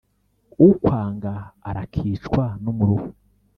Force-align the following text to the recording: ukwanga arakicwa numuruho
ukwanga 0.67 1.33
arakicwa 1.69 2.43
numuruho 2.63 3.07